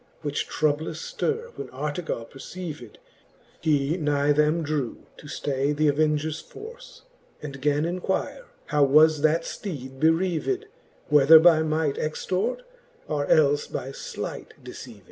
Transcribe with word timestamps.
Which 0.23 0.47
troublous 0.47 0.99
ftirre 1.13 1.55
when 1.55 1.69
Artegall 1.69 2.25
perceived. 2.25 2.97
He 3.61 3.97
nigh 3.97 4.31
them 4.31 4.63
drew 4.63 5.03
to 5.17 5.27
ftay 5.27 5.75
th'avengers 5.77 6.39
forle, 6.41 6.79
And 7.43 7.61
gan 7.61 7.85
inquire, 7.85 8.45
how 8.65 8.83
was 8.83 9.21
that 9.21 9.43
fteed 9.43 9.99
bereaved, 9.99 10.65
Whether 11.09 11.37
by 11.37 11.61
might 11.61 11.99
extort, 11.99 12.63
or 13.07 13.27
elfe 13.27 13.71
by 13.71 13.91
flight 13.91 14.55
deceaved. 14.63 14.99